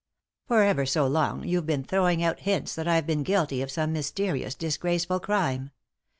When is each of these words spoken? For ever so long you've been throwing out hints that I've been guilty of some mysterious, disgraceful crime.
For 0.47 0.63
ever 0.63 0.83
so 0.87 1.05
long 1.05 1.43
you've 1.47 1.67
been 1.67 1.83
throwing 1.83 2.23
out 2.23 2.39
hints 2.39 2.73
that 2.73 2.87
I've 2.87 3.05
been 3.05 3.21
guilty 3.21 3.61
of 3.61 3.69
some 3.69 3.93
mysterious, 3.93 4.55
disgraceful 4.55 5.19
crime. 5.19 5.69